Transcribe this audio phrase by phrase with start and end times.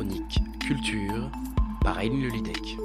[0.00, 1.30] chronique culture
[1.82, 2.78] par Aïn Lulidec.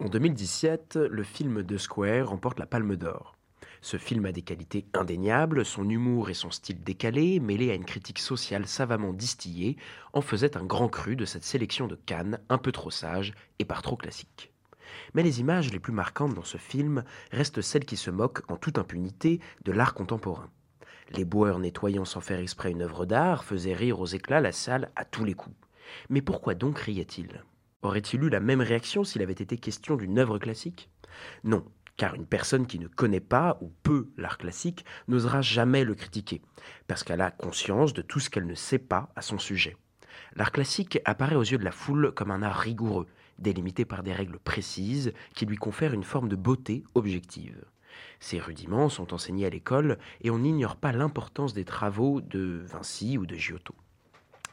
[0.00, 3.34] En 2017, le film The Square remporte la Palme d'Or.
[3.80, 7.86] Ce film a des qualités indéniables, son humour et son style décalé, mêlé à une
[7.86, 9.78] critique sociale savamment distillée,
[10.12, 13.64] en faisaient un grand cru de cette sélection de Cannes un peu trop sage et
[13.64, 14.52] par trop classique.
[15.14, 18.58] Mais les images les plus marquantes dans ce film restent celles qui se moquent en
[18.58, 20.50] toute impunité de l'art contemporain.
[21.14, 24.90] Les boueurs nettoyant sans faire exprès une œuvre d'art faisaient rire aux éclats la salle
[24.96, 25.56] à tous les coups.
[26.08, 27.44] Mais pourquoi donc riait-il?
[27.82, 30.88] Aurait-il eu la même réaction s'il avait été question d'une œuvre classique?
[31.44, 31.66] Non,
[31.98, 36.40] car une personne qui ne connaît pas ou peu l'art classique n'osera jamais le critiquer,
[36.86, 39.76] parce qu'elle a conscience de tout ce qu'elle ne sait pas à son sujet.
[40.34, 43.06] L'art classique apparaît aux yeux de la foule comme un art rigoureux,
[43.38, 47.62] délimité par des règles précises qui lui confèrent une forme de beauté objective.
[48.20, 53.18] Ces rudiments sont enseignés à l'école et on n'ignore pas l'importance des travaux de Vinci
[53.18, 53.74] ou de Giotto.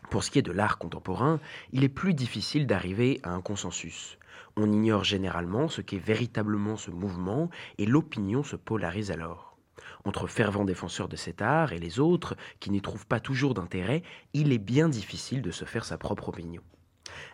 [0.09, 1.39] Pour ce qui est de l'art contemporain,
[1.71, 4.17] il est plus difficile d'arriver à un consensus.
[4.55, 9.57] On ignore généralement ce qu'est véritablement ce mouvement et l'opinion se polarise alors.
[10.05, 14.03] Entre fervents défenseurs de cet art et les autres qui n'y trouvent pas toujours d'intérêt,
[14.33, 16.63] il est bien difficile de se faire sa propre opinion.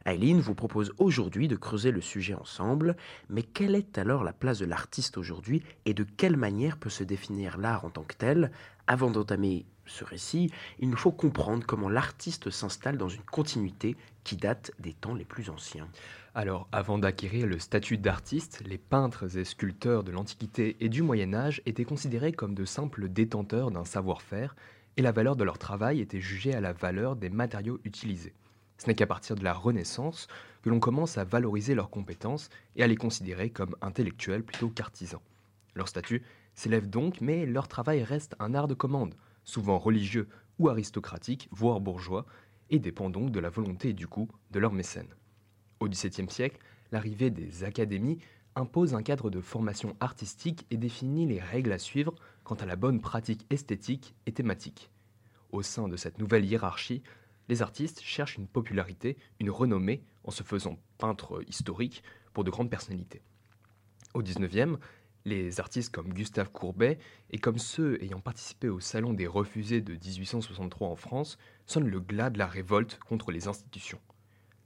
[0.05, 2.95] Eileen vous propose aujourd'hui de creuser le sujet ensemble,
[3.27, 7.03] mais quelle est alors la place de l'artiste aujourd'hui et de quelle manière peut se
[7.03, 8.51] définir l'art en tant que tel
[8.85, 14.35] Avant d'entamer ce récit, il nous faut comprendre comment l'artiste s'installe dans une continuité qui
[14.35, 15.87] date des temps les plus anciens.
[16.35, 21.33] Alors, avant d'acquérir le statut d'artiste, les peintres et sculpteurs de l'Antiquité et du Moyen
[21.33, 24.55] Âge étaient considérés comme de simples détenteurs d'un savoir-faire,
[24.97, 28.33] et la valeur de leur travail était jugée à la valeur des matériaux utilisés.
[28.77, 30.27] Ce n'est qu'à partir de la Renaissance
[30.61, 35.21] que l'on commence à valoriser leurs compétences et à les considérer comme intellectuels plutôt qu'artisans.
[35.75, 36.23] Leur statut
[36.53, 41.81] s'élève donc, mais leur travail reste un art de commande, souvent religieux ou aristocratique, voire
[41.81, 42.25] bourgeois,
[42.69, 45.13] et dépend donc de la volonté et du coût de leurs mécènes.
[45.79, 46.57] Au XVIIe siècle,
[46.91, 48.19] l'arrivée des académies
[48.55, 52.77] impose un cadre de formation artistique et définit les règles à suivre quant à la
[52.77, 54.89] bonne pratique esthétique et thématique.
[55.51, 57.03] Au sein de cette nouvelle hiérarchie,
[57.47, 62.69] les artistes cherchent une popularité, une renommée en se faisant peintre historique pour de grandes
[62.69, 63.21] personnalités.
[64.13, 64.77] Au XIXe,
[65.25, 66.99] les artistes comme Gustave Courbet
[67.31, 71.99] et comme ceux ayant participé au Salon des refusés de 1863 en France sonnent le
[71.99, 73.99] glas de la révolte contre les institutions.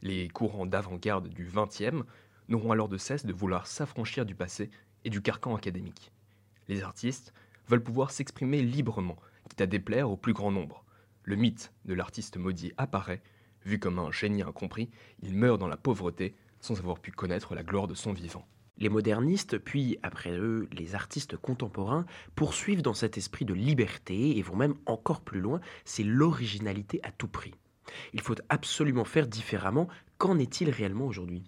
[0.01, 2.03] Les courants d'avant-garde du XXe
[2.49, 4.69] n'auront alors de cesse de vouloir s'affranchir du passé
[5.05, 6.11] et du carcan académique.
[6.67, 7.33] Les artistes
[7.67, 10.83] veulent pouvoir s'exprimer librement, quitte à déplaire au plus grand nombre.
[11.29, 13.21] Le mythe de l'artiste maudit apparaît,
[13.63, 14.89] vu comme un génie incompris,
[15.21, 18.47] il meurt dans la pauvreté sans avoir pu connaître la gloire de son vivant.
[18.79, 24.41] Les modernistes, puis après eux les artistes contemporains, poursuivent dans cet esprit de liberté et
[24.41, 27.53] vont même encore plus loin, c'est l'originalité à tout prix.
[28.13, 29.87] Il faut absolument faire différemment,
[30.17, 31.43] qu'en est-il réellement aujourd'hui?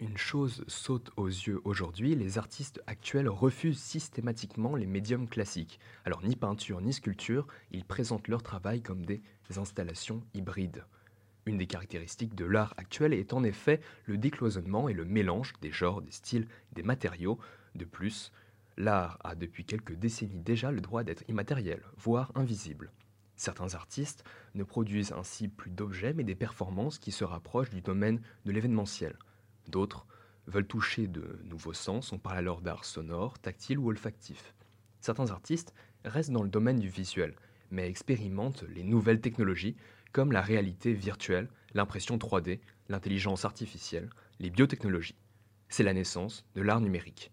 [0.00, 5.78] Une chose saute aux yeux aujourd'hui, les artistes actuels refusent systématiquement les médiums classiques.
[6.04, 9.22] Alors, ni peinture ni sculpture, ils présentent leur travail comme des
[9.56, 10.84] installations hybrides.
[11.46, 15.70] Une des caractéristiques de l'art actuel est en effet le décloisonnement et le mélange des
[15.70, 17.38] genres, des styles, des matériaux.
[17.74, 18.32] De plus,
[18.76, 22.90] l'art a depuis quelques décennies déjà le droit d'être immatériel, voire invisible.
[23.36, 28.20] Certains artistes ne produisent ainsi plus d'objets mais des performances qui se rapprochent du domaine
[28.44, 29.16] de l'événementiel.
[29.68, 30.06] D'autres
[30.46, 34.54] veulent toucher de nouveaux sens, on parle alors d'art sonore, tactile ou olfactif.
[35.00, 37.34] Certains artistes restent dans le domaine du visuel,
[37.70, 39.76] mais expérimentent les nouvelles technologies
[40.12, 45.16] comme la réalité virtuelle, l'impression 3D, l'intelligence artificielle, les biotechnologies.
[45.68, 47.32] C'est la naissance de l'art numérique.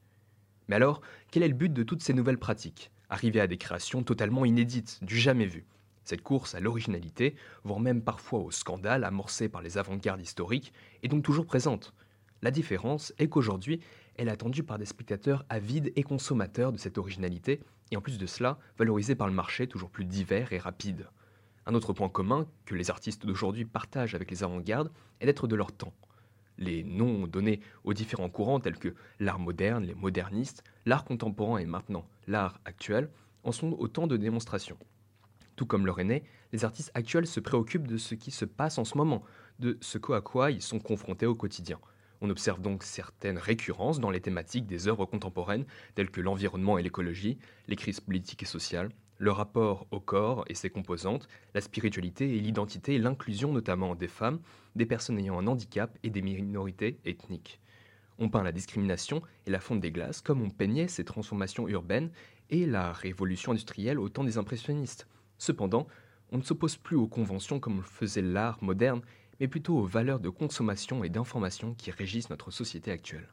[0.68, 1.02] Mais alors,
[1.32, 2.92] quel est le but de toutes ces nouvelles pratiques?
[3.10, 5.66] Arriver à des créations totalement inédites, du jamais vu.
[6.04, 11.08] Cette course à l'originalité, voire même parfois au scandale amorcé par les avant-gardes historiques, est
[11.08, 11.94] donc toujours présente.
[12.44, 13.80] La différence est qu'aujourd'hui,
[14.18, 18.18] elle est attendue par des spectateurs avides et consommateurs de cette originalité, et en plus
[18.18, 21.08] de cela, valorisée par le marché toujours plus divers et rapide.
[21.66, 24.92] Un autre point commun que les artistes d'aujourd'hui partagent avec les avant-gardes
[25.22, 25.94] est d'être de leur temps.
[26.58, 31.66] Les noms donnés aux différents courants tels que l'art moderne, les modernistes, l'art contemporain et
[31.66, 33.10] maintenant l'art actuel
[33.44, 34.78] en sont autant de démonstrations.
[35.56, 38.84] Tout comme leur aîné, les artistes actuels se préoccupent de ce qui se passe en
[38.84, 39.24] ce moment,
[39.60, 41.80] de ce à quoi ils sont confrontés au quotidien.
[42.24, 46.82] On observe donc certaines récurrences dans les thématiques des œuvres contemporaines, telles que l'environnement et
[46.82, 47.38] l'écologie,
[47.68, 52.40] les crises politiques et sociales, le rapport au corps et ses composantes, la spiritualité et
[52.40, 54.40] l'identité l'inclusion notamment des femmes,
[54.78, 57.60] des personnes ayant un handicap et des minorités ethniques.
[58.20, 62.10] On peint la discrimination et la fonte des glaces comme on peignait ces transformations urbaines
[62.50, 65.10] et la révolution industrielle au temps des impressionnistes.
[65.38, 65.88] Cependant,
[66.32, 69.02] On ne s'oppose plus aux conventions comme le faisait l'art moderne,
[69.40, 73.28] mais plutôt aux valeurs de consommation et d'information qui régissent notre société actuelle.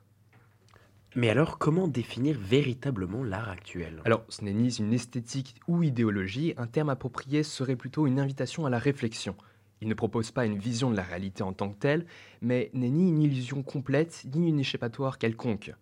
[1.17, 4.01] Mais alors, comment définir véritablement l'art actuel?
[4.05, 8.65] Alors, ce n'est ni une esthétique ou idéologie, un terme approprié serait plutôt une invitation
[8.65, 9.37] à la réflexion.
[9.81, 12.07] Il ne propose pas une vision de la réalité en tant que telle,
[12.43, 15.73] mais n'est ni une illusion complète, ni une échappatoire quelconque.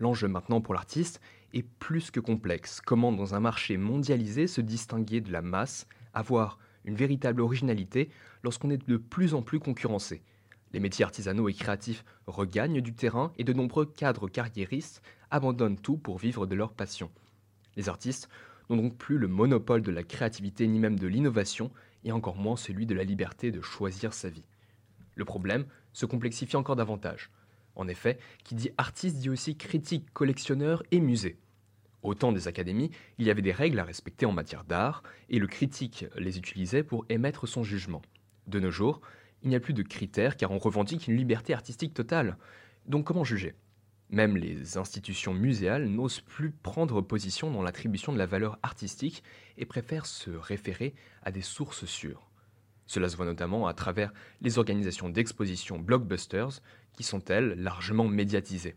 [0.00, 1.20] L'enjeu maintenant pour l'artiste
[1.52, 2.80] est plus que complexe.
[2.80, 8.10] Comment, dans un marché mondialisé, se distinguer de la masse, avoir une véritable originalité
[8.42, 10.22] lorsqu'on est de plus en plus concurrencé
[10.74, 15.96] les métiers artisanaux et créatifs regagnent du terrain et de nombreux cadres carriéristes abandonnent tout
[15.96, 17.12] pour vivre de leur passion.
[17.76, 18.28] Les artistes
[18.68, 21.70] n'ont donc plus le monopole de la créativité ni même de l'innovation,
[22.02, 24.44] et encore moins celui de la liberté de choisir sa vie.
[25.14, 27.30] Le problème se complexifie encore davantage.
[27.76, 31.38] En effet, qui dit artiste dit aussi critique, collectionneur et musée.
[32.04, 35.38] Au temps des académies, il y avait des règles à respecter en matière d'art, et
[35.38, 38.02] le critique les utilisait pour émettre son jugement.
[38.46, 39.00] De nos jours,
[39.42, 42.36] il n'y a plus de critères car on revendique une liberté artistique totale.
[42.86, 43.54] Donc comment juger?
[44.10, 49.24] Même les institutions muséales n'osent plus prendre position dans l'attribution de la valeur artistique
[49.56, 52.28] et préfèrent se référer à des sources sûres.
[52.86, 54.12] Cela se voit notamment à travers
[54.42, 56.60] les organisations d'exposition blockbusters
[56.92, 58.76] qui sont elles largement médiatisées.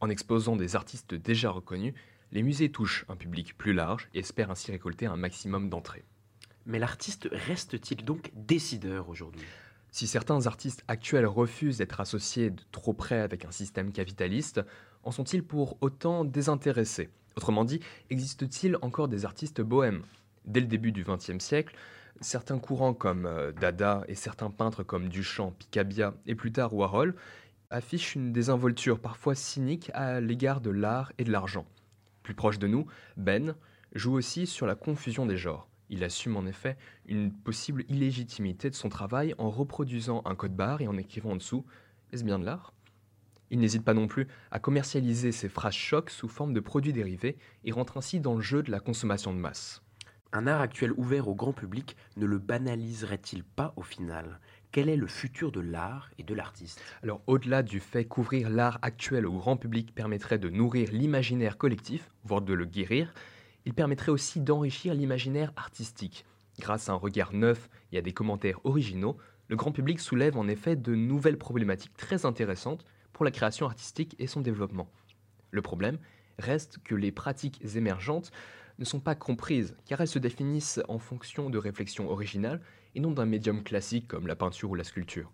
[0.00, 1.94] En exposant des artistes déjà reconnus,
[2.32, 6.04] les musées touchent un public plus large et espèrent ainsi récolter un maximum d'entrées.
[6.66, 9.42] Mais l'artiste reste-t-il donc décideur aujourd'hui?
[9.90, 14.62] Si certains artistes actuels refusent d'être associés de trop près avec un système capitaliste,
[15.02, 17.10] en sont-ils pour autant désintéressés?
[17.36, 20.02] Autrement dit, existe-t-il encore des artistes bohèmes?
[20.46, 21.76] Dès le début du XXe siècle,
[22.20, 27.14] certains courants comme euh, Dada et certains peintres comme Duchamp, Picabia et plus tard Warhol
[27.70, 31.66] affichent une désinvolture parfois cynique à l'égard de l'art et de l'argent.
[32.22, 32.86] Plus proche de nous,
[33.16, 33.54] Ben
[33.94, 35.68] joue aussi sur la confusion des genres.
[35.88, 36.76] Il assume en effet
[37.06, 41.36] une possible illégitimité de son travail en reproduisant un code barre et en écrivant en
[41.36, 41.66] dessous
[42.12, 42.72] Est-ce bien de l'art
[43.50, 47.36] Il n'hésite pas non plus à commercialiser ses phrases chocs sous forme de produits dérivés
[47.64, 49.82] et rentre ainsi dans le jeu de la consommation de masse.
[50.32, 54.40] Un art actuel ouvert au grand public ne le banaliserait-il pas au final?
[54.72, 56.82] Quel est le futur de l'art et de l'artiste?
[57.02, 62.10] Alors au-delà du fait qu'ouvrir l'art actuel au grand public permettrait de nourrir l'imaginaire collectif,
[62.24, 63.12] voire de le guérir,
[63.66, 66.24] il permettrait aussi d'enrichir l'imaginaire artistique.
[66.58, 70.48] Grâce à un regard neuf et à des commentaires originaux, le grand public soulève en
[70.48, 74.90] effet de nouvelles problématiques très intéressantes pour la création artistique et son développement.
[75.50, 75.98] Le problème
[76.38, 78.32] reste que les pratiques émergentes
[78.78, 82.62] ne sont pas comprises, car elles se définissent en fonction de réflexions originales
[82.94, 85.32] et non d'un médium classique comme la peinture ou la sculpture.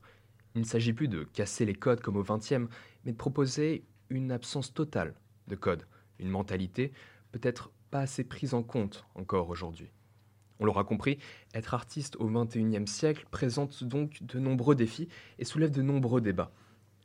[0.54, 2.68] Il ne s'agit plus de casser les codes comme au XXe,
[3.04, 5.14] mais de proposer une absence totale
[5.46, 5.86] de codes,
[6.18, 6.92] une mentalité
[7.32, 9.90] peut-être pas assez prise en compte encore aujourd'hui.
[10.60, 11.18] On l'aura compris,
[11.54, 15.08] être artiste au XXIe siècle présente donc de nombreux défis
[15.38, 16.52] et soulève de nombreux débats.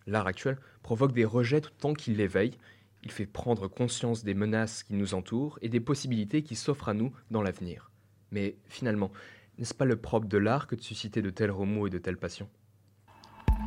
[0.07, 2.57] L'art actuel provoque des rejets tout tant qu'il l'éveille,
[3.03, 6.93] il fait prendre conscience des menaces qui nous entourent et des possibilités qui s'offrent à
[6.93, 7.91] nous dans l'avenir.
[8.31, 9.11] Mais finalement,
[9.57, 12.17] n'est-ce pas le propre de l'art que de susciter de tels remous et de telles
[12.17, 12.49] passions?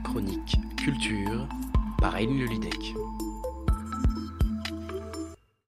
[0.05, 1.49] Chronique Culture
[1.99, 2.95] par Aïn Lulidec.